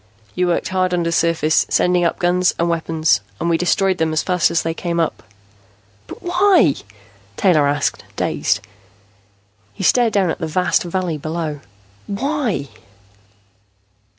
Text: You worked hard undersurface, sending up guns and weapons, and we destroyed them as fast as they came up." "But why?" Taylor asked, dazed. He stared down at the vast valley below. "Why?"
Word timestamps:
You 0.33 0.47
worked 0.47 0.69
hard 0.69 0.95
undersurface, 0.95 1.67
sending 1.69 2.03
up 2.03 2.17
guns 2.17 2.55
and 2.57 2.67
weapons, 2.67 3.21
and 3.39 3.51
we 3.51 3.57
destroyed 3.59 3.99
them 3.99 4.13
as 4.13 4.23
fast 4.23 4.49
as 4.49 4.63
they 4.63 4.73
came 4.73 4.99
up." 4.99 5.21
"But 6.07 6.23
why?" 6.23 6.73
Taylor 7.37 7.67
asked, 7.67 8.03
dazed. 8.15 8.61
He 9.75 9.83
stared 9.83 10.11
down 10.13 10.31
at 10.31 10.39
the 10.39 10.47
vast 10.47 10.81
valley 10.81 11.19
below. 11.19 11.59
"Why?" 12.07 12.69